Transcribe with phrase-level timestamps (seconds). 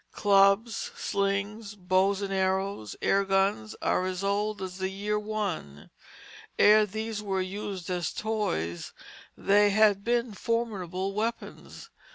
[0.13, 5.91] Clubs, slings, bows and arrows, air guns, are as old as the year One.
[6.57, 8.93] Ere these were used as toys,
[9.37, 11.91] they had been formidable weapons.